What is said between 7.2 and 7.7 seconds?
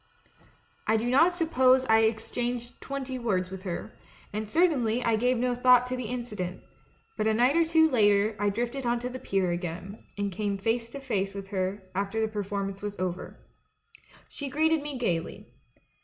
a night or